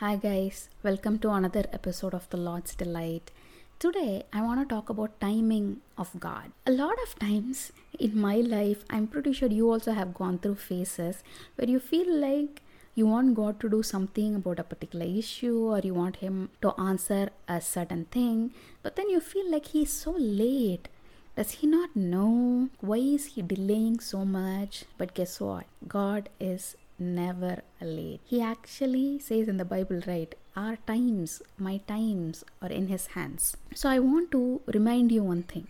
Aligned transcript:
Hi, 0.00 0.14
guys, 0.14 0.68
welcome 0.84 1.18
to 1.18 1.30
another 1.30 1.64
episode 1.72 2.14
of 2.14 2.30
The 2.30 2.36
Lord's 2.36 2.76
Delight. 2.76 3.32
Today, 3.80 4.22
I 4.32 4.42
want 4.42 4.60
to 4.60 4.72
talk 4.72 4.88
about 4.88 5.20
timing 5.20 5.80
of 5.96 6.12
God. 6.20 6.52
A 6.64 6.70
lot 6.70 6.94
of 7.02 7.18
times 7.18 7.72
in 7.98 8.16
my 8.16 8.36
life, 8.36 8.84
I'm 8.90 9.08
pretty 9.08 9.32
sure 9.32 9.48
you 9.48 9.68
also 9.68 9.90
have 9.94 10.14
gone 10.14 10.38
through 10.38 10.54
phases 10.54 11.24
where 11.56 11.68
you 11.68 11.80
feel 11.80 12.14
like 12.14 12.62
you 12.94 13.08
want 13.08 13.34
God 13.34 13.58
to 13.58 13.68
do 13.68 13.82
something 13.82 14.36
about 14.36 14.60
a 14.60 14.62
particular 14.62 15.04
issue 15.04 15.72
or 15.72 15.80
you 15.80 15.94
want 15.94 16.18
Him 16.18 16.50
to 16.62 16.80
answer 16.80 17.30
a 17.48 17.60
certain 17.60 18.04
thing, 18.04 18.52
but 18.84 18.94
then 18.94 19.10
you 19.10 19.18
feel 19.18 19.50
like 19.50 19.66
He's 19.66 19.90
so 19.90 20.12
late. 20.12 20.86
Does 21.34 21.50
He 21.50 21.66
not 21.66 21.96
know? 21.96 22.68
Why 22.80 22.98
is 22.98 23.26
He 23.34 23.42
delaying 23.42 23.98
so 23.98 24.24
much? 24.24 24.84
But 24.96 25.14
guess 25.14 25.40
what? 25.40 25.64
God 25.88 26.28
is 26.38 26.76
never 26.98 27.62
late. 27.80 28.20
He 28.24 28.40
actually 28.42 29.18
says 29.18 29.48
in 29.48 29.56
the 29.56 29.64
Bible, 29.64 30.00
right? 30.06 30.34
Our 30.56 30.76
times, 30.76 31.42
my 31.56 31.78
times 31.78 32.44
are 32.60 32.70
in 32.70 32.88
His 32.88 33.08
hands. 33.08 33.56
So 33.74 33.88
I 33.88 33.98
want 33.98 34.30
to 34.32 34.60
remind 34.66 35.12
you 35.12 35.22
one 35.22 35.44
thing. 35.44 35.68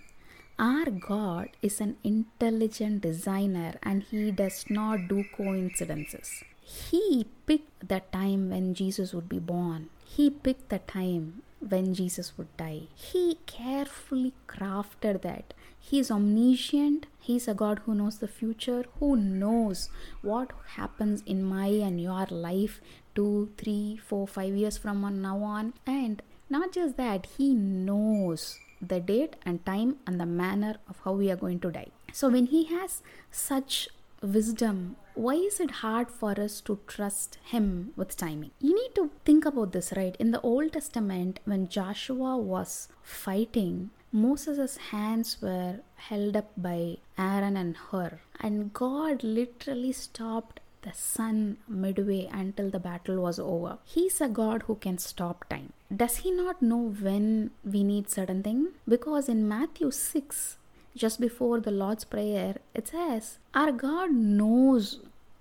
Our 0.58 0.90
God 0.90 1.50
is 1.62 1.80
an 1.80 1.96
intelligent 2.02 3.02
designer 3.02 3.74
and 3.82 4.02
He 4.02 4.30
does 4.30 4.64
not 4.68 5.06
do 5.08 5.24
coincidences. 5.36 6.42
He 6.62 7.26
picked 7.46 7.88
the 7.88 8.02
time 8.12 8.50
when 8.50 8.74
Jesus 8.74 9.14
would 9.14 9.28
be 9.28 9.38
born, 9.38 9.88
He 10.04 10.30
picked 10.30 10.68
the 10.68 10.80
time 10.80 11.42
when 11.60 11.94
Jesus 11.94 12.36
would 12.36 12.54
die. 12.56 12.82
He 12.94 13.38
carefully 13.46 14.32
crafted 14.46 15.22
that. 15.22 15.54
He 15.80 15.98
is 15.98 16.10
omniscient. 16.10 17.06
He's 17.18 17.48
a 17.48 17.54
God 17.54 17.80
who 17.84 17.94
knows 17.94 18.18
the 18.18 18.28
future, 18.28 18.84
who 18.98 19.16
knows 19.16 19.88
what 20.22 20.52
happens 20.76 21.22
in 21.26 21.42
my 21.42 21.66
and 21.66 22.00
your 22.00 22.26
life 22.30 22.80
two, 23.14 23.50
three, 23.58 23.96
four, 23.96 24.26
five 24.28 24.54
years 24.54 24.78
from 24.78 25.00
now 25.22 25.38
on. 25.42 25.74
And 25.86 26.22
not 26.48 26.72
just 26.72 26.96
that, 26.96 27.26
He 27.36 27.54
knows 27.54 28.58
the 28.80 29.00
date 29.00 29.36
and 29.44 29.64
time 29.66 29.96
and 30.06 30.20
the 30.20 30.26
manner 30.26 30.76
of 30.88 31.00
how 31.04 31.12
we 31.12 31.30
are 31.30 31.36
going 31.36 31.60
to 31.60 31.70
die. 31.70 31.88
So 32.12 32.28
when 32.28 32.46
He 32.46 32.64
has 32.66 33.02
such 33.30 33.88
wisdom, 34.22 34.96
why 35.14 35.34
is 35.34 35.58
it 35.58 35.70
hard 35.82 36.10
for 36.10 36.40
us 36.40 36.60
to 36.62 36.78
trust 36.86 37.38
Him 37.44 37.92
with 37.96 38.16
timing? 38.16 38.52
You 38.60 38.74
need 38.74 38.94
to 38.94 39.10
think 39.24 39.44
about 39.44 39.72
this, 39.72 39.92
right? 39.96 40.16
In 40.20 40.30
the 40.30 40.40
Old 40.40 40.72
Testament, 40.72 41.40
when 41.44 41.68
Joshua 41.68 42.36
was 42.36 42.88
fighting, 43.02 43.90
Moses' 44.10 44.76
hands 44.90 45.36
were 45.42 45.80
held 45.96 46.36
up 46.36 46.50
by 46.56 46.96
Aaron 47.18 47.56
and 47.56 47.76
Hur, 47.76 48.20
and 48.40 48.72
God 48.72 49.22
literally 49.22 49.92
stopped 49.92 50.60
the 50.82 50.92
sun 50.94 51.58
midway 51.68 52.28
until 52.32 52.70
the 52.70 52.78
battle 52.78 53.20
was 53.20 53.38
over. 53.38 53.78
He's 53.84 54.20
a 54.20 54.28
God 54.28 54.62
who 54.62 54.76
can 54.76 54.96
stop 54.96 55.48
time. 55.50 55.72
Does 55.94 56.18
he 56.18 56.30
not 56.30 56.62
know 56.62 56.94
when 57.00 57.50
we 57.64 57.84
need 57.84 58.10
certain 58.10 58.42
thing? 58.42 58.68
Because 58.86 59.28
in 59.28 59.46
Matthew 59.46 59.90
6, 59.90 60.56
just 60.96 61.20
before 61.20 61.60
the 61.60 61.70
Lord's 61.70 62.04
Prayer, 62.04 62.56
it 62.74 62.88
says, 62.88 63.38
Our 63.54 63.72
God 63.72 64.12
knows 64.12 65.00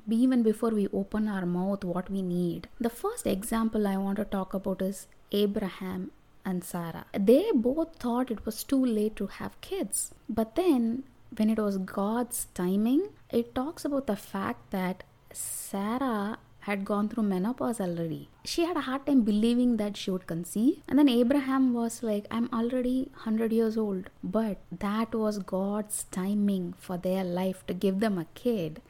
even 0.10 0.44
before 0.44 0.72
we 0.72 0.88
open 0.94 1.28
our 1.28 1.46
mouth 1.46 1.84
what 1.84 2.10
we 2.10 2.22
need. 2.22 2.68
The 2.80 2.90
first 2.90 3.28
example 3.28 3.88
I 3.88 3.98
want 3.98 4.18
to 4.18 4.26
talk 4.26 4.54
about 4.54 4.82
is 4.82 5.08
Abraham 5.32 6.12
and 6.48 6.64
Sarah. 6.64 7.06
They 7.30 7.44
both 7.54 7.96
thought 7.98 8.32
it 8.32 8.46
was 8.46 8.64
too 8.64 8.84
late 8.98 9.16
to 9.18 9.28
have 9.28 9.62
kids. 9.62 10.14
But 10.30 10.56
then, 10.56 11.04
when 11.36 11.50
it 11.50 11.60
was 11.60 11.78
God's 11.78 12.48
timing, 12.54 13.10
it 13.30 13.54
talks 13.54 13.86
about 13.86 14.08
the 14.08 14.16
fact 14.16 14.72
that 14.72 15.04
Sarah 15.34 16.38
had 16.68 16.84
gone 16.84 17.08
through 17.10 17.24
menopause 17.24 17.80
already. 17.80 18.30
She 18.44 18.66
had 18.66 18.78
a 18.78 18.86
hard 18.88 19.06
time 19.06 19.22
believing 19.22 19.78
that 19.78 19.96
she 19.96 20.12
would 20.12 20.28
conceive. 20.28 20.82
And 20.88 21.00
then 21.00 21.10
Abraham 21.10 21.74
was 21.74 22.04
like, 22.04 22.26
I'm 22.30 22.50
already 22.52 23.10
100 23.14 23.54
years 23.54 23.78
old. 23.78 24.10
But 24.22 24.58
that 24.88 25.16
was 25.16 25.40
God's 25.40 26.04
timing 26.12 26.74
for 26.78 26.98
their 26.98 27.24
life 27.24 27.66
to 27.68 27.74
give 27.74 28.02
them 28.02 28.18
a 28.18 28.28
kid 28.36 28.82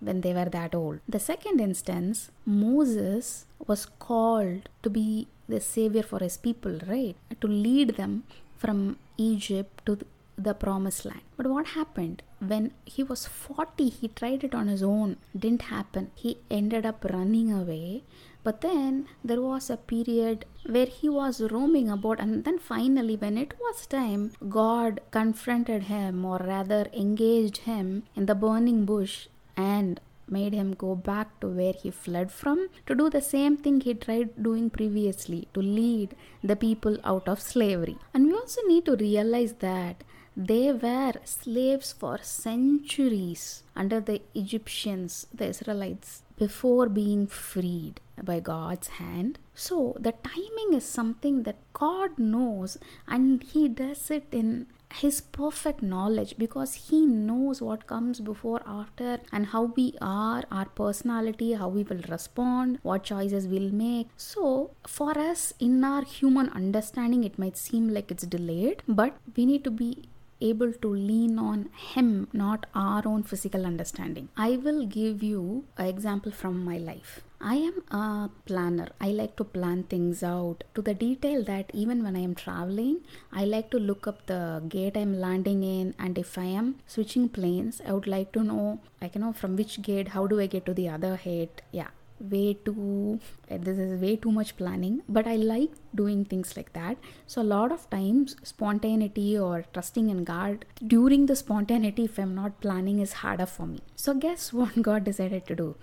when 0.00 0.20
they 0.20 0.32
were 0.32 0.50
that 0.56 0.74
old. 0.74 1.00
The 1.08 1.18
second 1.18 1.60
instance, 1.60 2.30
Moses 2.44 3.46
was 3.66 3.86
called 3.86 4.68
to 4.82 4.90
be 4.90 5.28
the 5.48 5.60
savior 5.60 6.02
for 6.02 6.18
his 6.20 6.36
people, 6.36 6.78
right? 6.86 7.16
To 7.40 7.46
lead 7.46 7.96
them 7.96 8.24
from 8.56 8.98
Egypt 9.16 9.84
to 9.86 9.98
the 10.36 10.54
promised 10.54 11.04
land. 11.04 11.20
But 11.36 11.46
what 11.46 11.68
happened? 11.68 12.22
When 12.40 12.72
he 12.84 13.02
was 13.02 13.26
40, 13.26 13.88
he 13.88 14.08
tried 14.08 14.42
it 14.44 14.54
on 14.54 14.68
his 14.68 14.82
own. 14.82 15.16
Didn't 15.36 15.62
happen. 15.62 16.10
He 16.14 16.38
ended 16.50 16.84
up 16.84 17.04
running 17.04 17.52
away. 17.52 18.02
But 18.42 18.60
then 18.60 19.06
there 19.24 19.40
was 19.40 19.70
a 19.70 19.76
period 19.76 20.44
where 20.66 20.86
he 20.86 21.08
was 21.08 21.40
roaming 21.40 21.88
about, 21.88 22.20
and 22.20 22.44
then 22.44 22.58
finally, 22.58 23.16
when 23.16 23.38
it 23.38 23.54
was 23.58 23.86
time, 23.86 24.32
God 24.48 25.00
confronted 25.10 25.84
him, 25.84 26.24
or 26.24 26.38
rather 26.38 26.88
engaged 26.92 27.58
him 27.58 28.02
in 28.14 28.26
the 28.26 28.34
burning 28.34 28.84
bush 28.84 29.28
and 29.56 30.00
made 30.28 30.52
him 30.52 30.72
go 30.72 30.94
back 30.94 31.40
to 31.40 31.48
where 31.48 31.72
he 31.72 31.90
fled 31.90 32.30
from 32.32 32.68
to 32.86 32.94
do 32.94 33.10
the 33.10 33.22
same 33.22 33.56
thing 33.56 33.80
he 33.80 33.94
tried 33.94 34.42
doing 34.42 34.70
previously 34.70 35.48
to 35.54 35.60
lead 35.60 36.14
the 36.42 36.56
people 36.56 36.98
out 37.04 37.28
of 37.28 37.40
slavery. 37.40 37.98
And 38.12 38.26
we 38.26 38.34
also 38.34 38.60
need 38.66 38.84
to 38.86 38.96
realize 38.96 39.54
that 39.54 40.04
they 40.36 40.72
were 40.72 41.14
slaves 41.24 41.92
for 41.92 42.18
centuries 42.22 43.62
under 43.76 44.00
the 44.00 44.20
Egyptians, 44.34 45.26
the 45.32 45.46
Israelites, 45.46 46.22
before 46.36 46.88
being 46.88 47.26
freed 47.28 48.00
by 48.22 48.40
God's 48.40 48.88
hand. 48.88 49.38
So 49.54 49.96
the 50.00 50.12
timing 50.12 50.74
is 50.74 50.84
something 50.84 51.44
that 51.44 51.58
God 51.72 52.18
knows 52.18 52.78
and 53.06 53.42
He 53.42 53.68
does 53.68 54.10
it 54.10 54.26
in 54.32 54.66
his 55.00 55.20
perfect 55.20 55.82
knowledge 55.82 56.34
because 56.38 56.74
he 56.74 57.04
knows 57.06 57.60
what 57.60 57.86
comes 57.86 58.20
before 58.20 58.62
after 58.66 59.20
and 59.32 59.46
how 59.46 59.62
we 59.76 59.94
are 60.00 60.44
our 60.50 60.66
personality 60.66 61.52
how 61.52 61.68
we 61.68 61.82
will 61.82 62.02
respond 62.08 62.78
what 62.82 63.02
choices 63.02 63.46
we'll 63.48 63.72
make. 63.72 64.08
So 64.16 64.70
for 64.86 65.18
us 65.18 65.52
in 65.58 65.82
our 65.84 66.04
human 66.04 66.48
understanding 66.50 67.24
it 67.24 67.38
might 67.38 67.56
seem 67.56 67.88
like 67.88 68.10
it's 68.10 68.24
delayed 68.24 68.82
but 68.86 69.16
we 69.36 69.46
need 69.46 69.64
to 69.64 69.70
be 69.70 70.04
able 70.40 70.72
to 70.72 70.88
lean 70.88 71.38
on 71.38 71.68
him 71.92 72.28
not 72.32 72.66
our 72.74 73.02
own 73.06 73.22
physical 73.22 73.66
understanding. 73.66 74.28
I 74.36 74.56
will 74.56 74.86
give 74.86 75.22
you 75.22 75.64
an 75.76 75.86
example 75.86 76.32
from 76.32 76.64
my 76.64 76.78
life 76.78 77.22
I 77.46 77.56
am 77.56 77.82
a 77.90 78.30
planner. 78.46 78.88
I 78.98 79.08
like 79.08 79.36
to 79.36 79.44
plan 79.44 79.82
things 79.82 80.22
out 80.22 80.64
to 80.74 80.80
the 80.80 80.94
detail 80.94 81.44
that 81.44 81.70
even 81.74 82.02
when 82.02 82.16
I 82.16 82.20
am 82.20 82.34
traveling, 82.34 83.00
I 83.30 83.44
like 83.44 83.68
to 83.72 83.78
look 83.78 84.06
up 84.06 84.24
the 84.24 84.62
gate 84.66 84.96
I'm 84.96 85.20
landing 85.20 85.62
in, 85.62 85.94
and 85.98 86.16
if 86.16 86.38
I 86.38 86.46
am 86.60 86.76
switching 86.86 87.28
planes, 87.28 87.82
I 87.86 87.92
would 87.92 88.06
like 88.06 88.32
to 88.32 88.42
know, 88.42 88.80
like, 89.02 89.14
you 89.14 89.20
know, 89.20 89.34
from 89.34 89.56
which 89.56 89.82
gate, 89.82 90.08
how 90.08 90.26
do 90.26 90.40
I 90.40 90.46
get 90.46 90.64
to 90.64 90.72
the 90.72 90.88
other 90.88 91.20
gate? 91.22 91.60
Yeah, 91.70 91.90
way 92.18 92.56
too 92.64 93.20
eh, 93.50 93.58
this 93.60 93.76
is 93.76 94.00
way 94.00 94.16
too 94.16 94.30
much 94.32 94.56
planning 94.56 95.02
but 95.08 95.26
i 95.26 95.34
like 95.36 95.72
doing 95.94 96.24
things 96.24 96.56
like 96.56 96.72
that 96.72 96.96
so 97.26 97.42
a 97.42 97.50
lot 97.52 97.72
of 97.72 97.88
times 97.90 98.36
spontaneity 98.42 99.36
or 99.36 99.64
trusting 99.74 100.08
in 100.08 100.22
god 100.22 100.64
during 100.86 101.26
the 101.26 101.36
spontaneity 101.36 102.04
if 102.04 102.16
i'm 102.18 102.34
not 102.34 102.60
planning 102.60 103.00
is 103.00 103.14
harder 103.24 103.46
for 103.46 103.66
me 103.66 103.80
so 103.96 104.14
guess 104.14 104.52
what 104.60 104.80
god 104.80 105.04
decided 105.04 105.44
to 105.44 105.56
do 105.56 105.74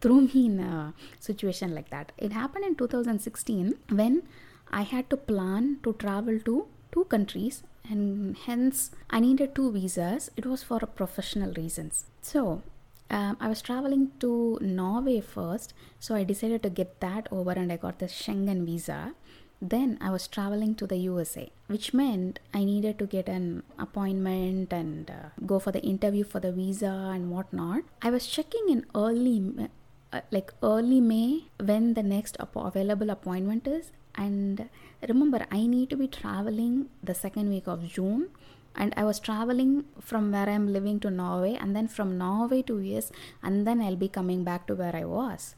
threw 0.00 0.22
me 0.22 0.46
in 0.46 0.60
a 0.60 0.94
situation 1.18 1.74
like 1.74 1.90
that. 1.90 2.12
It 2.18 2.32
happened 2.32 2.64
in 2.64 2.74
2016 2.74 3.74
when 3.90 4.22
I 4.70 4.82
had 4.82 5.10
to 5.10 5.16
plan 5.16 5.78
to 5.82 5.92
travel 5.94 6.38
to 6.40 6.66
two 6.92 7.04
countries 7.04 7.62
and 7.88 8.36
hence 8.36 8.90
I 9.10 9.20
needed 9.20 9.54
two 9.54 9.72
visas. 9.72 10.30
It 10.36 10.46
was 10.46 10.62
for 10.62 10.80
professional 10.80 11.52
reasons. 11.54 12.06
So 12.22 12.62
um, 13.10 13.36
I 13.40 13.48
was 13.48 13.60
traveling 13.60 14.12
to 14.20 14.58
Norway 14.60 15.20
first, 15.20 15.74
so 15.98 16.14
I 16.14 16.22
decided 16.24 16.62
to 16.62 16.70
get 16.70 17.00
that 17.00 17.28
over 17.32 17.50
and 17.50 17.72
I 17.72 17.76
got 17.76 17.98
the 17.98 18.06
Schengen 18.06 18.64
visa. 18.64 19.14
Then 19.62 19.98
I 20.00 20.10
was 20.10 20.26
traveling 20.26 20.74
to 20.76 20.86
the 20.86 20.96
USA, 20.96 21.50
which 21.66 21.92
meant 21.92 22.38
I 22.54 22.64
needed 22.64 22.98
to 22.98 23.06
get 23.06 23.28
an 23.28 23.62
appointment 23.78 24.72
and 24.72 25.10
uh, 25.10 25.28
go 25.44 25.58
for 25.58 25.70
the 25.70 25.82
interview 25.82 26.24
for 26.24 26.40
the 26.40 26.50
visa 26.50 27.10
and 27.12 27.30
whatnot. 27.30 27.82
I 28.00 28.10
was 28.10 28.26
checking 28.26 28.70
in 28.70 28.86
early 28.94 29.68
uh, 30.12 30.20
like 30.30 30.52
early 30.62 31.00
May 31.00 31.44
when 31.58 31.94
the 31.94 32.02
next 32.02 32.36
available 32.40 33.10
appointment 33.10 33.66
is. 33.66 33.92
And 34.14 34.68
remember, 35.08 35.46
I 35.50 35.66
need 35.66 35.90
to 35.90 35.96
be 35.96 36.08
traveling 36.08 36.88
the 37.02 37.14
second 37.14 37.48
week 37.48 37.66
of 37.66 37.86
June 37.86 38.28
and 38.74 38.94
I 38.96 39.04
was 39.04 39.20
traveling 39.20 39.84
from 40.00 40.32
where 40.32 40.48
I'm 40.48 40.72
living 40.72 41.00
to 41.00 41.10
Norway 41.10 41.54
and 41.54 41.74
then 41.74 41.88
from 41.88 42.16
Norway 42.18 42.62
to 42.62 42.78
US 42.80 43.10
and 43.42 43.66
then 43.66 43.80
I'll 43.80 43.96
be 43.96 44.08
coming 44.08 44.44
back 44.44 44.66
to 44.66 44.74
where 44.74 44.94
I 44.94 45.04
was. 45.04 45.54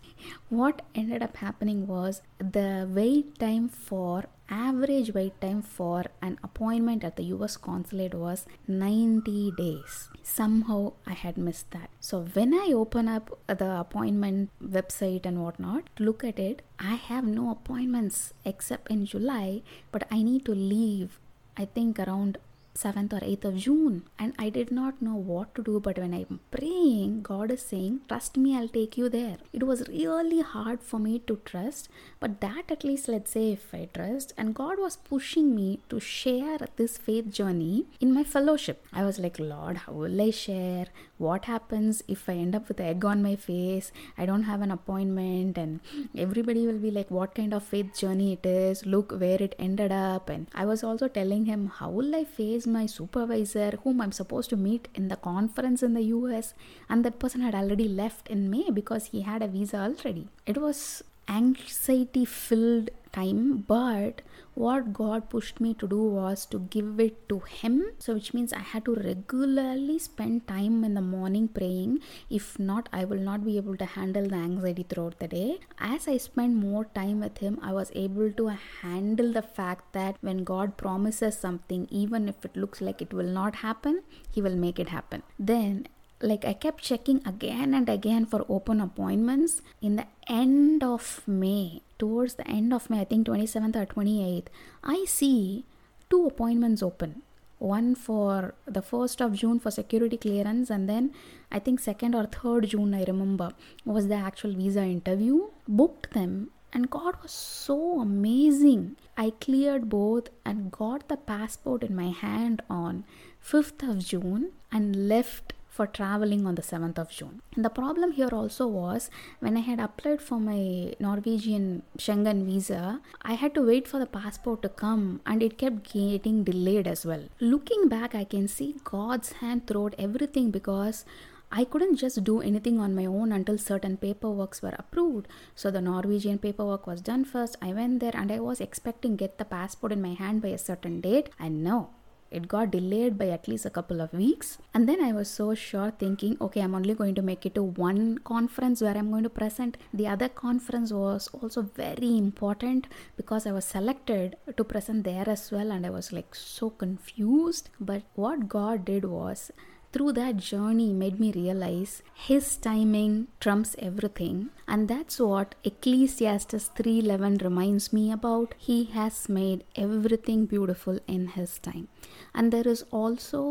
What 0.49 0.82
ended 0.94 1.23
up 1.23 1.37
happening 1.37 1.87
was 1.87 2.23
the 2.38 2.88
wait 2.91 3.38
time 3.38 3.69
for 3.69 4.25
average 4.49 5.14
wait 5.14 5.41
time 5.41 5.62
for 5.62 6.05
an 6.20 6.38
appointment 6.43 7.03
at 7.05 7.17
the 7.17 7.25
US 7.35 7.56
consulate 7.56 8.14
was 8.14 8.47
90 8.69 9.53
days. 9.53 10.08
Somehow 10.23 10.93
I 11.06 11.15
had 11.15 11.38
missed 11.38 11.70
that. 11.70 11.91
So 12.00 12.20
when 12.20 12.53
I 12.55 12.73
open 12.73 13.08
up 13.08 13.31
the 13.47 13.81
appointment 13.81 14.50
website 14.62 15.26
and 15.26 15.43
whatnot, 15.43 15.85
look 15.99 16.23
at 16.23 16.38
it, 16.38 16.62
I 16.79 16.94
have 16.94 17.25
no 17.25 17.50
appointments 17.50 18.35
except 18.44 18.91
in 18.91 19.06
July, 19.06 19.62
but 19.91 20.06
I 20.11 20.23
need 20.23 20.44
to 20.47 20.55
leave 20.55 21.19
I 21.56 21.67
think 21.67 21.99
around 21.99 22.38
7th 22.75 23.13
or 23.13 23.21
8th 23.21 23.45
of 23.45 23.57
June. 23.57 24.05
And 24.19 24.35
I 24.39 24.49
did 24.49 24.71
not 24.71 25.03
know 25.03 25.15
what 25.15 25.55
to 25.55 25.63
do. 25.63 25.81
But 25.81 25.99
when 25.99 26.15
I'm 26.15 26.41
praying, 26.51 27.23
God 27.23 27.51
is 27.51 27.63
saying, 27.63 28.01
Trust 28.09 28.37
me, 28.37 28.57
I'll 28.57 28.69
take 28.69 28.97
you 28.97 29.09
there. 29.09 29.39
It 29.53 29.65
was 29.65 29.89
really 29.89 30.41
hard 30.41 30.83
for 30.83 30.99
me 30.99 31.19
to 31.27 31.41
trust. 31.45 31.89
But 32.21 32.41
that 32.41 32.71
at 32.71 32.85
least, 32.85 33.09
let's 33.09 33.33
say, 33.33 33.53
if 33.53 33.75
I 33.75 33.89
trust. 33.95 34.33
And 34.37 34.55
God 34.55 34.79
was 34.79 34.97
pushing 34.97 35.55
me 35.55 35.81
to 35.91 36.01
share 36.01 36.59
this 36.77 36.97
faith 36.97 37.31
journey 37.31 37.87
in 38.01 38.15
my 38.15 38.25
fellowship. 38.25 38.87
I 38.93 39.05
was 39.05 39.19
like, 39.19 39.39
Lord, 39.39 39.79
how 39.79 39.93
will 39.93 40.21
I 40.21 40.31
share? 40.31 40.87
What 41.19 41.45
happens 41.45 42.03
if 42.09 42.29
I 42.29 42.33
end 42.33 42.55
up 42.55 42.69
with 42.69 42.81
egg 42.81 43.05
on 43.05 43.23
my 43.23 43.37
face? 43.37 43.93
I 44.19 44.27
don't 44.27 44.45
have 44.45 44.61
an 44.63 44.71
appointment. 44.71 45.59
And 45.59 45.81
everybody 46.17 46.67
will 46.67 46.79
be 46.79 46.91
like, 46.91 47.11
What 47.11 47.35
kind 47.35 47.55
of 47.55 47.63
faith 47.63 47.97
journey 47.99 48.33
it 48.33 48.47
is? 48.47 48.87
Look 48.87 49.13
where 49.13 49.41
it 49.41 49.55
ended 49.59 49.93
up. 49.93 50.29
And 50.29 50.49
I 50.55 50.65
was 50.65 50.83
also 50.83 51.09
telling 51.09 51.45
him, 51.45 51.67
How 51.67 51.91
will 51.91 52.15
I 52.17 52.25
face 52.25 52.62
is 52.62 52.67
my 52.79 52.87
supervisor 52.87 53.70
whom 53.82 54.00
I'm 54.00 54.12
supposed 54.12 54.50
to 54.50 54.56
meet 54.56 54.88
in 54.94 55.09
the 55.09 55.17
conference 55.17 55.82
in 55.82 55.94
the 55.94 56.06
US 56.17 56.55
and 56.88 57.05
that 57.05 57.19
person 57.19 57.41
had 57.41 57.55
already 57.55 57.88
left 57.88 58.29
in 58.29 58.50
May 58.50 58.70
because 58.70 59.06
he 59.06 59.23
had 59.23 59.43
a 59.43 59.49
visa 59.49 59.79
already. 59.79 60.29
It 60.47 60.59
was 60.59 61.03
anxiety 61.29 62.25
filled 62.25 62.91
time, 63.12 63.64
but 63.67 64.23
what 64.55 64.93
God 64.93 65.31
pushed 65.31 65.61
me 65.61 65.73
to 65.75 65.88
do 65.88 66.03
was 66.03 66.44
to 66.47 66.59
give 66.59 67.00
it 67.00 67.29
to 67.29 67.38
Him. 67.41 67.85
So, 67.99 68.14
which 68.14 68.35
means 68.35 68.53
I 68.53 68.59
had 68.59 68.85
to 68.85 68.94
regularly 68.94 69.99
spend 69.99 70.47
time 70.47 70.85
in 70.85 70.94
the 70.94 71.00
morning 71.00 71.49
praying. 71.49 72.00
If 72.29 72.59
not, 72.59 72.88
I 72.93 73.05
will 73.05 73.19
not 73.19 73.44
be 73.44 73.56
able 73.56 73.76
to 73.79 73.85
handle 73.85 74.29
the 74.29 74.37
anxiety 74.37 74.85
throughout 74.88 75.19
the 75.19 75.29
day. 75.29 75.61
As 75.79 76.06
I 76.06 76.17
spent 76.19 76.55
more 76.55 76.85
time 76.85 77.20
with 77.20 77.38
Him, 77.38 77.59
I 77.62 77.73
was 77.73 77.91
able 77.94 78.31
to 78.32 78.49
handle 78.82 79.32
the 79.32 79.43
fact 79.43 79.93
that 79.93 80.17
when 80.20 80.44
God 80.44 80.76
promises 80.76 81.38
something, 81.38 81.88
even 81.91 82.29
if 82.29 82.44
it 82.44 82.56
looks 82.56 82.81
like 82.81 83.00
it 83.00 83.15
will 83.15 83.32
not 83.41 83.56
happen, 83.56 84.03
He 84.31 84.43
will 84.43 84.56
make 84.56 84.79
it 84.79 84.91
happen. 84.91 85.23
Then 85.38 85.87
like 86.23 86.45
I 86.45 86.53
kept 86.53 86.83
checking 86.83 87.21
again 87.27 87.75
and 87.75 87.89
again 87.89 88.27
for 88.27 88.45
open 88.49 88.81
appointments 88.81 89.61
in 89.81 89.97
the 89.97 90.07
end 90.29 90.83
of 90.83 91.23
May, 91.27 91.83
towards 91.99 92.35
the 92.35 92.47
end 92.49 92.73
of 92.73 92.89
May, 92.89 93.01
I 93.01 93.05
think 93.05 93.27
27th 93.27 93.77
or 93.77 93.87
28th, 93.87 94.47
I 94.85 95.05
see 95.07 95.65
two 96.09 96.27
appointments 96.27 96.83
open. 96.83 97.23
One 97.59 97.95
for 97.95 98.55
the 98.67 98.83
1st 98.83 99.25
of 99.25 99.35
June 99.35 99.61
for 99.61 99.71
security 99.71 100.17
clearance, 100.17 100.69
and 100.69 100.89
then 100.89 101.13
I 101.51 101.61
think 101.61 101.81
2nd 101.81 102.15
or 102.15 102.27
3rd 102.27 102.69
June, 102.69 102.93
I 102.93 103.05
remember, 103.05 103.53
was 103.85 104.09
the 104.09 104.17
actual 104.17 104.53
visa 104.53 104.83
interview. 104.83 105.49
Booked 105.69 106.13
them, 106.13 106.51
and 106.73 106.91
God 106.91 107.15
was 107.23 107.31
so 107.31 108.01
amazing. 108.01 108.97
I 109.17 109.31
cleared 109.41 109.89
both 109.89 110.29
and 110.45 110.73
got 110.73 111.09
the 111.09 111.17
passport 111.17 111.85
in 111.85 111.95
my 111.95 112.11
hand 112.11 112.63
on 112.69 113.05
5th 113.41 113.89
of 113.89 113.99
June 114.01 114.51
and 114.73 115.09
left 115.09 115.53
for 115.77 115.87
traveling 115.87 116.47
on 116.47 116.55
the 116.57 116.63
7th 116.71 116.99
of 117.03 117.11
June. 117.19 117.41
And 117.55 117.65
the 117.65 117.71
problem 117.71 118.13
here 118.13 118.33
also 118.41 118.67
was 118.67 119.09
when 119.41 119.57
I 119.57 119.61
had 119.61 119.81
applied 119.81 120.21
for 120.21 120.39
my 120.39 120.95
Norwegian 121.01 121.83
Schengen 121.97 122.45
visa, 122.45 123.01
I 123.23 123.35
had 123.43 123.55
to 123.55 123.63
wait 123.63 123.89
for 123.89 123.99
the 123.99 124.13
passport 124.19 124.61
to 124.63 124.69
come 124.69 125.23
and 125.25 125.43
it 125.43 125.57
kept 125.57 125.93
getting 125.93 126.45
delayed 126.45 126.87
as 126.87 127.07
well. 127.07 127.25
Looking 127.41 127.89
back, 127.89 128.15
I 128.15 128.25
can 128.25 128.49
see 128.49 128.75
God's 128.85 129.33
hand 129.41 129.67
throughout 129.67 129.95
everything 129.99 130.51
because 130.51 131.07
I 131.55 131.65
couldn't 131.65 131.97
just 131.97 132.23
do 132.25 132.41
anything 132.41 132.79
on 132.81 132.95
my 132.95 133.07
own 133.07 133.31
until 133.31 133.59
certain 133.59 133.97
paperworks 133.97 134.63
were 134.63 134.75
approved. 134.79 135.27
So 135.55 135.71
the 135.71 135.83
Norwegian 135.83 136.39
paperwork 136.39 136.87
was 136.87 137.01
done 137.03 137.25
first. 137.25 137.57
I 137.63 137.73
went 137.75 138.01
there 138.01 138.15
and 138.15 138.33
I 138.33 138.41
was 138.41 138.61
expecting 138.61 139.17
get 139.17 139.37
the 139.39 139.45
passport 139.45 139.93
in 139.93 140.01
my 140.01 140.15
hand 140.15 140.41
by 140.43 140.49
a 140.49 140.59
certain 140.59 141.03
date. 141.03 141.29
And 141.39 141.63
no, 141.63 141.91
it 142.32 142.49
got 142.49 142.70
delayed 142.70 143.19
by 143.19 143.29
at 143.29 143.46
least 143.46 143.67
a 143.67 143.70
couple 143.70 144.00
of 144.00 144.12
weeks. 144.12 144.58
And 144.75 144.88
then 144.88 145.02
I 145.02 145.12
was 145.12 145.29
so 145.29 145.55
sure 145.55 145.93
thinking, 145.99 146.37
okay, 146.40 146.61
I'm 146.61 146.75
only 146.75 146.94
going 146.94 147.14
to 147.17 147.23
make 147.23 147.44
it 147.46 147.55
to 147.56 147.62
one 147.62 148.19
conference 148.19 148.81
where 148.81 148.96
I'm 148.96 149.11
going 149.11 149.23
to 149.25 149.31
present. 149.31 149.76
The 149.93 150.08
other 150.08 150.29
conference 150.29 150.93
was 150.93 151.29
also 151.32 151.62
very 151.62 152.17
important 152.17 152.87
because 153.17 153.46
I 153.46 153.52
was 153.52 153.64
selected 153.64 154.37
to 154.56 154.64
present 154.64 155.05
there 155.05 155.29
as 155.29 155.52
well. 155.52 155.70
And 155.70 155.84
I 155.87 155.90
was 155.90 156.12
like 156.12 156.34
so 156.34 156.70
confused. 156.70 157.69
But 157.79 158.02
what 158.14 158.49
God 158.49 158.84
did 158.84 159.05
was, 159.05 159.50
through 159.93 160.12
that 160.12 160.37
journey 160.37 160.93
made 160.93 161.19
me 161.21 161.31
realize 161.33 162.03
his 162.15 162.56
timing 162.56 163.29
trumps 163.41 163.75
everything 163.79 164.39
and 164.67 164.89
that's 164.93 165.19
what 165.31 165.55
ecclesiastes 165.71 166.71
3:11 166.79 167.43
reminds 167.49 167.93
me 167.99 168.05
about 168.19 168.55
he 168.69 168.79
has 168.99 169.19
made 169.41 169.65
everything 169.89 170.47
beautiful 170.55 170.99
in 171.17 171.27
his 171.37 171.59
time 171.69 171.87
and 172.35 172.53
there 172.53 172.69
is 172.77 172.85
also 173.03 173.44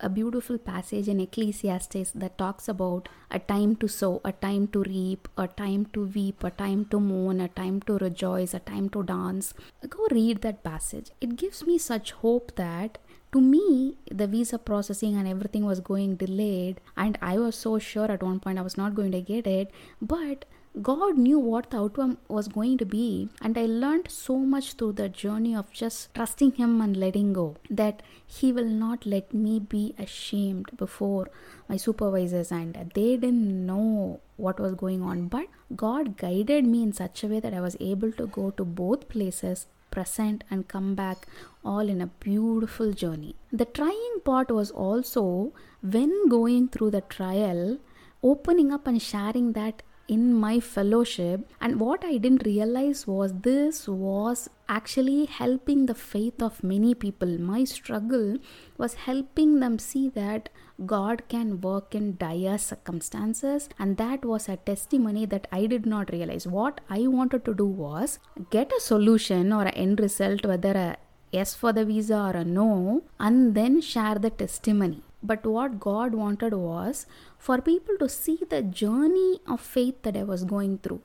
a 0.00 0.08
beautiful 0.08 0.58
passage 0.58 1.08
in 1.08 1.20
Ecclesiastes 1.20 2.12
that 2.12 2.38
talks 2.38 2.68
about 2.68 3.08
a 3.30 3.38
time 3.38 3.74
to 3.76 3.88
sow, 3.88 4.20
a 4.24 4.32
time 4.32 4.68
to 4.68 4.82
reap, 4.84 5.28
a 5.36 5.48
time 5.48 5.86
to 5.86 6.04
weep, 6.14 6.44
a 6.44 6.50
time 6.50 6.84
to 6.84 7.00
mourn, 7.00 7.40
a 7.40 7.48
time 7.48 7.80
to 7.82 7.98
rejoice, 7.98 8.54
a 8.54 8.60
time 8.60 8.88
to 8.90 9.02
dance. 9.02 9.54
Go 9.88 10.06
read 10.10 10.42
that 10.42 10.62
passage. 10.62 11.10
It 11.20 11.36
gives 11.36 11.66
me 11.66 11.78
such 11.78 12.12
hope 12.12 12.54
that 12.54 12.98
to 13.32 13.40
me 13.40 13.96
the 14.10 14.26
visa 14.26 14.58
processing 14.58 15.16
and 15.16 15.28
everything 15.28 15.64
was 15.64 15.80
going 15.80 16.14
delayed 16.16 16.80
and 16.96 17.18
i 17.20 17.36
was 17.38 17.54
so 17.54 17.78
sure 17.78 18.10
at 18.10 18.22
one 18.22 18.40
point 18.40 18.58
i 18.58 18.62
was 18.62 18.76
not 18.76 18.94
going 18.94 19.12
to 19.12 19.20
get 19.20 19.46
it 19.46 19.70
but 20.00 20.44
God 20.82 21.16
knew 21.18 21.38
what 21.40 21.70
the 21.70 21.78
outcome 21.78 22.18
was 22.28 22.46
going 22.46 22.78
to 22.78 22.84
be, 22.84 23.30
and 23.40 23.58
I 23.58 23.66
learned 23.66 24.10
so 24.10 24.36
much 24.36 24.74
through 24.74 24.92
the 24.92 25.08
journey 25.08 25.56
of 25.56 25.72
just 25.72 26.14
trusting 26.14 26.52
Him 26.52 26.80
and 26.80 26.96
letting 26.96 27.32
go 27.32 27.56
that 27.68 28.02
He 28.26 28.52
will 28.52 28.66
not 28.66 29.04
let 29.04 29.34
me 29.34 29.58
be 29.58 29.94
ashamed 29.98 30.70
before 30.76 31.30
my 31.68 31.78
supervisors, 31.78 32.52
and 32.52 32.74
they 32.94 33.16
didn't 33.16 33.66
know 33.66 34.20
what 34.36 34.60
was 34.60 34.74
going 34.74 35.02
on. 35.02 35.26
But 35.26 35.46
God 35.74 36.16
guided 36.16 36.64
me 36.64 36.82
in 36.84 36.92
such 36.92 37.24
a 37.24 37.28
way 37.28 37.40
that 37.40 37.54
I 37.54 37.60
was 37.60 37.76
able 37.80 38.12
to 38.12 38.26
go 38.26 38.50
to 38.52 38.64
both 38.64 39.08
places 39.08 39.66
present 39.90 40.44
and 40.50 40.68
come 40.68 40.94
back 40.94 41.26
all 41.64 41.88
in 41.88 42.00
a 42.00 42.06
beautiful 42.06 42.92
journey. 42.92 43.36
The 43.52 43.64
trying 43.64 44.20
part 44.24 44.50
was 44.50 44.70
also 44.70 45.52
when 45.82 46.28
going 46.28 46.68
through 46.68 46.90
the 46.90 47.00
trial, 47.00 47.78
opening 48.22 48.72
up 48.72 48.86
and 48.86 49.00
sharing 49.00 49.52
that 49.52 49.82
in 50.08 50.34
my 50.34 50.58
fellowship. 50.58 51.48
And 51.60 51.78
what 51.78 52.04
I 52.04 52.16
didn't 52.16 52.44
realize 52.44 53.06
was 53.06 53.32
this 53.32 53.86
was 53.86 54.48
actually 54.68 55.26
helping 55.26 55.86
the 55.86 55.94
faith 55.94 56.42
of 56.42 56.62
many 56.64 56.94
people. 56.94 57.38
My 57.38 57.64
struggle 57.64 58.38
was 58.76 58.94
helping 58.94 59.60
them 59.60 59.78
see 59.78 60.08
that 60.10 60.48
God 60.86 61.22
can 61.28 61.60
work 61.60 61.94
in 61.94 62.16
dire 62.16 62.56
circumstances, 62.56 63.68
and 63.78 63.96
that 63.96 64.24
was 64.24 64.48
a 64.48 64.56
testimony 64.56 65.26
that 65.26 65.48
I 65.50 65.66
did 65.66 65.86
not 65.86 66.12
realize. 66.12 66.46
What 66.46 66.80
I 66.88 67.06
wanted 67.08 67.44
to 67.46 67.54
do 67.54 67.66
was 67.66 68.18
get 68.50 68.72
a 68.76 68.80
solution 68.80 69.52
or 69.52 69.62
an 69.62 69.74
end 69.74 70.00
result, 70.00 70.46
whether 70.46 70.72
a 70.72 70.96
yes 71.32 71.54
for 71.54 71.72
the 71.72 71.84
visa 71.84 72.16
or 72.16 72.30
a 72.30 72.44
no, 72.44 73.02
and 73.18 73.54
then 73.54 73.80
share 73.80 74.14
the 74.16 74.30
testimony. 74.30 75.02
But 75.22 75.44
what 75.44 75.80
God 75.80 76.14
wanted 76.14 76.54
was 76.54 77.06
for 77.38 77.60
people 77.60 77.96
to 77.98 78.08
see 78.08 78.38
the 78.48 78.62
journey 78.62 79.40
of 79.46 79.60
faith 79.60 80.02
that 80.02 80.16
I 80.16 80.22
was 80.22 80.44
going 80.44 80.78
through 80.78 81.00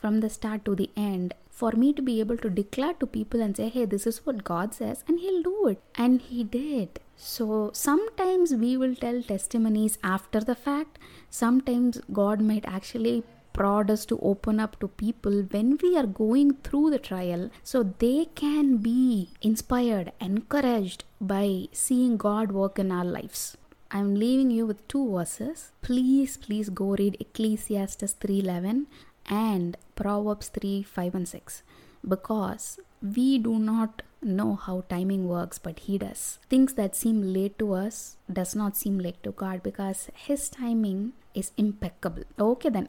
from 0.00 0.20
the 0.20 0.30
start 0.30 0.64
to 0.64 0.74
the 0.74 0.90
end 0.96 1.34
for 1.50 1.72
me 1.72 1.92
to 1.92 2.00
be 2.00 2.20
able 2.20 2.36
to 2.38 2.48
declare 2.48 2.94
to 2.94 3.06
people 3.06 3.40
and 3.42 3.56
say, 3.56 3.68
hey, 3.68 3.84
this 3.84 4.06
is 4.06 4.24
what 4.24 4.44
God 4.44 4.72
says, 4.72 5.02
and 5.08 5.18
He'll 5.18 5.42
do 5.42 5.66
it. 5.66 5.82
And 5.96 6.20
He 6.22 6.44
did. 6.44 7.00
So 7.16 7.70
sometimes 7.74 8.54
we 8.54 8.76
will 8.76 8.94
tell 8.94 9.22
testimonies 9.22 9.98
after 10.04 10.38
the 10.38 10.54
fact, 10.54 11.00
sometimes 11.30 12.00
God 12.12 12.40
might 12.40 12.64
actually 12.64 13.24
prod 13.52 13.90
us 13.90 14.04
to 14.06 14.18
open 14.20 14.60
up 14.60 14.78
to 14.80 14.88
people 14.88 15.42
when 15.50 15.78
we 15.82 15.96
are 15.96 16.06
going 16.06 16.54
through 16.64 16.90
the 16.90 16.98
trial. 16.98 17.50
So 17.62 17.94
they 17.98 18.26
can 18.34 18.78
be 18.78 19.30
inspired, 19.42 20.12
encouraged 20.20 21.04
by 21.20 21.68
seeing 21.72 22.16
God 22.16 22.52
work 22.52 22.78
in 22.78 22.92
our 22.92 23.04
lives. 23.04 23.56
I'm 23.90 24.14
leaving 24.14 24.50
you 24.50 24.66
with 24.66 24.86
two 24.86 25.10
verses. 25.10 25.72
Please, 25.80 26.36
please 26.36 26.68
go 26.68 26.94
read 26.94 27.16
Ecclesiastes 27.20 28.14
3:11 28.24 28.86
and 29.28 29.78
Proverbs 29.94 30.48
3 30.48 30.82
5 30.82 31.14
and 31.14 31.28
6 31.28 31.62
because 32.06 32.78
we 33.16 33.38
do 33.38 33.58
not 33.58 34.02
know 34.20 34.54
how 34.56 34.82
timing 34.88 35.28
works 35.28 35.58
but 35.58 35.78
he 35.80 35.98
does. 35.98 36.38
Things 36.50 36.74
that 36.74 36.96
seem 36.96 37.22
late 37.32 37.58
to 37.58 37.72
us 37.72 38.16
does 38.32 38.54
not 38.54 38.76
seem 38.76 38.98
late 38.98 39.22
to 39.22 39.32
god 39.32 39.62
because 39.62 40.10
his 40.14 40.48
timing 40.48 41.12
is 41.34 41.52
impeccable. 41.56 42.24
Okay 42.38 42.68
then 42.68 42.88